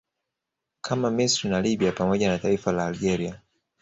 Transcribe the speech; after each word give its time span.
kama 0.81 1.11
Misri 1.11 1.49
na 1.49 1.61
Libya 1.61 1.91
pamoja 1.91 2.27
na 2.29 2.37
taifa 2.37 2.71
la 2.71 2.85
Algeria 2.87 3.41